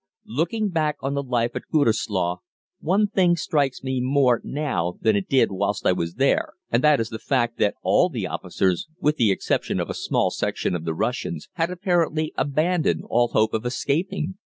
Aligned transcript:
Looking 0.25 0.69
back 0.69 0.97
on 1.01 1.13
the 1.13 1.21
life 1.21 1.55
at 1.55 1.69
Gütersloh, 1.71 2.39
one 2.79 3.05
thing 3.05 3.35
strikes 3.35 3.83
me 3.83 4.01
more 4.01 4.41
now 4.43 4.97
than 4.99 5.15
it 5.15 5.29
did 5.29 5.51
whilst 5.51 5.85
I 5.85 5.91
was 5.91 6.15
there, 6.15 6.53
and 6.71 6.83
that 6.83 6.99
is 6.99 7.09
the 7.09 7.19
fact 7.19 7.59
that 7.59 7.75
all 7.83 8.09
the 8.09 8.25
officers, 8.25 8.87
with 8.99 9.17
the 9.17 9.31
exception 9.31 9.79
of 9.79 9.91
a 9.91 9.93
small 9.93 10.31
section 10.31 10.73
of 10.75 10.85
the 10.85 10.95
Russians, 10.95 11.49
had 11.53 11.69
apparently 11.69 12.33
abandoned 12.35 13.03
all 13.11 13.27
hope 13.27 13.53
of 13.53 13.63
escaping. 13.63 14.39